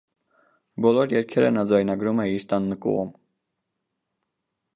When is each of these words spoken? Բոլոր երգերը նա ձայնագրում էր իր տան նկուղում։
Բոլոր 0.85 1.13
երգերը 1.15 1.51
նա 1.57 1.65
ձայնագրում 1.73 2.23
էր 2.25 2.33
իր 2.39 2.47
տան 2.55 2.67
նկուղում։ 2.73 3.13